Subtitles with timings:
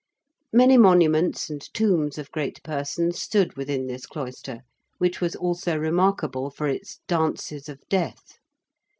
[0.51, 4.61] Many monuments and tombs of great persons stood within this cloister,
[4.97, 8.39] which was also remarkable for its 'Dances of Death.'